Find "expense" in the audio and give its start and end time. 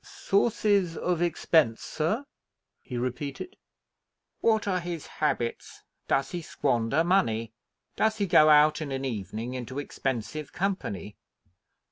1.21-1.83